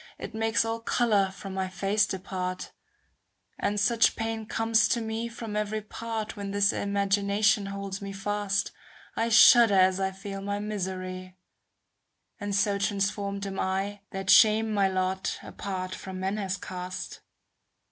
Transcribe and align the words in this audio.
It 0.17 0.33
makes 0.33 0.65
all 0.65 0.79
colour 0.79 1.29
from 1.31 1.53
my 1.53 1.67
face 1.69 2.07
depart; 2.07 2.71
And 3.59 3.79
such 3.79 4.15
pain 4.15 4.47
comes 4.47 4.87
to 4.87 4.99
me 4.99 5.27
from 5.27 5.55
every 5.55 5.83
part 5.83 6.35
When 6.35 6.49
this 6.49 6.73
imagination 6.73 7.67
holds 7.67 8.01
me 8.01 8.11
fast, 8.11 8.69
^ 8.69 8.71
I 9.15 9.29
shudder 9.29 9.75
as 9.75 9.99
I 9.99 10.09
feel 10.09 10.41
my 10.41 10.57
misery; 10.57 11.37
And 12.39 12.55
so 12.55 12.79
transformed 12.79 13.45
am 13.45 13.59
I, 13.59 13.99
That 14.09 14.31
shame 14.31 14.73
my 14.73 14.87
lot 14.87 15.37
apart 15.43 15.93
from 15.93 16.19
men 16.19 16.37
has 16.37 16.57
cast. 16.57 17.19